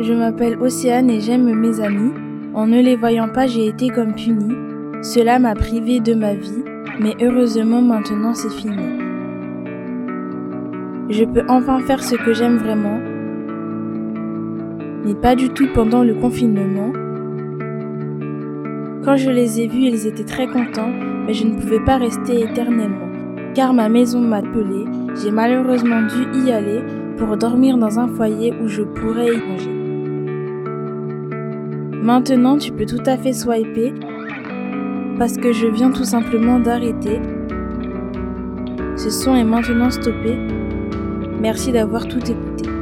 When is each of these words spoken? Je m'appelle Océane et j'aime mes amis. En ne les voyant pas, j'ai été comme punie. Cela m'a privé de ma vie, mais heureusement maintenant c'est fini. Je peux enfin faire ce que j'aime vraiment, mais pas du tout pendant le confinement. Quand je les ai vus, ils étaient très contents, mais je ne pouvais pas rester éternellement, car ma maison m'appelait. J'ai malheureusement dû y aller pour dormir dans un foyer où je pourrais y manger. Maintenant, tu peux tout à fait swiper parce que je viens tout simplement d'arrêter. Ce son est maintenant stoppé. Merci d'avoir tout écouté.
Je 0.00 0.12
m'appelle 0.14 0.56
Océane 0.60 1.10
et 1.10 1.20
j'aime 1.20 1.52
mes 1.52 1.80
amis. 1.80 2.12
En 2.54 2.68
ne 2.68 2.80
les 2.80 2.94
voyant 2.94 3.28
pas, 3.28 3.48
j'ai 3.48 3.66
été 3.66 3.88
comme 3.88 4.14
punie. 4.14 4.54
Cela 5.02 5.40
m'a 5.40 5.56
privé 5.56 5.98
de 5.98 6.14
ma 6.14 6.34
vie, 6.34 6.62
mais 7.00 7.16
heureusement 7.20 7.82
maintenant 7.82 8.32
c'est 8.32 8.50
fini. 8.50 8.76
Je 11.10 11.24
peux 11.24 11.42
enfin 11.48 11.80
faire 11.80 12.02
ce 12.02 12.14
que 12.14 12.32
j'aime 12.32 12.58
vraiment, 12.58 13.00
mais 15.04 15.14
pas 15.16 15.34
du 15.34 15.48
tout 15.48 15.66
pendant 15.74 16.04
le 16.04 16.14
confinement. 16.14 16.92
Quand 19.04 19.16
je 19.16 19.30
les 19.30 19.60
ai 19.60 19.66
vus, 19.66 19.86
ils 19.86 20.06
étaient 20.06 20.24
très 20.24 20.46
contents, 20.46 20.92
mais 21.26 21.34
je 21.34 21.44
ne 21.44 21.54
pouvais 21.54 21.80
pas 21.80 21.96
rester 21.96 22.42
éternellement, 22.42 23.08
car 23.54 23.74
ma 23.74 23.88
maison 23.88 24.20
m'appelait. 24.20 24.84
J'ai 25.20 25.32
malheureusement 25.32 26.02
dû 26.02 26.40
y 26.44 26.52
aller 26.52 26.82
pour 27.16 27.36
dormir 27.36 27.78
dans 27.78 27.98
un 27.98 28.06
foyer 28.06 28.54
où 28.62 28.68
je 28.68 28.82
pourrais 28.82 29.34
y 29.34 29.38
manger. 29.38 29.87
Maintenant, 32.02 32.58
tu 32.58 32.70
peux 32.72 32.86
tout 32.86 33.02
à 33.06 33.16
fait 33.16 33.32
swiper 33.32 33.92
parce 35.18 35.36
que 35.36 35.52
je 35.52 35.66
viens 35.66 35.90
tout 35.90 36.04
simplement 36.04 36.60
d'arrêter. 36.60 37.20
Ce 38.96 39.10
son 39.10 39.34
est 39.34 39.44
maintenant 39.44 39.90
stoppé. 39.90 40.38
Merci 41.40 41.72
d'avoir 41.72 42.06
tout 42.06 42.18
écouté. 42.18 42.77